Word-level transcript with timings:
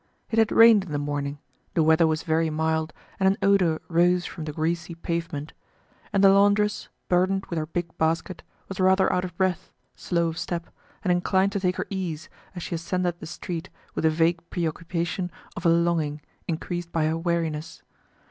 It 0.31 0.39
had 0.39 0.51
rained 0.51 0.83
in 0.85 0.91
the 0.91 0.97
morning, 0.97 1.37
the 1.75 1.83
weather 1.83 2.07
was 2.07 2.23
very 2.23 2.49
mild 2.49 2.91
and 3.19 3.27
an 3.29 3.37
odor 3.43 3.79
rose 3.87 4.25
from 4.25 4.45
the 4.45 4.51
greasy 4.51 4.95
pavement; 4.95 5.53
and 6.11 6.23
the 6.23 6.31
laundress, 6.31 6.89
burdened 7.07 7.45
with 7.51 7.59
her 7.59 7.67
big 7.67 7.95
basket, 7.99 8.41
was 8.67 8.79
rather 8.79 9.13
out 9.13 9.23
of 9.23 9.37
breath, 9.37 9.71
slow 9.95 10.29
of 10.29 10.39
step, 10.39 10.71
and 11.03 11.11
inclined 11.11 11.51
to 11.51 11.59
take 11.59 11.75
her 11.75 11.85
ease 11.91 12.29
as 12.55 12.63
she 12.63 12.73
ascended 12.73 13.19
the 13.19 13.27
street 13.27 13.69
with 13.93 14.01
the 14.01 14.09
vague 14.09 14.41
preoccupation 14.49 15.29
of 15.55 15.67
a 15.67 15.69
longing 15.69 16.19
increased 16.47 16.91
by 16.91 17.05
her 17.05 17.15
weariness. 17.19 17.83